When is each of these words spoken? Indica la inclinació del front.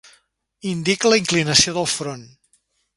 Indica 0.71 1.13
la 1.13 1.21
inclinació 1.21 1.77
del 1.79 1.89
front. 1.95 2.29